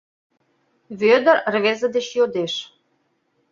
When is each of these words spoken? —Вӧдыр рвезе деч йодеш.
—Вӧдыр 0.99 1.37
рвезе 1.53 1.87
деч 1.95 2.07
йодеш. 2.17 2.53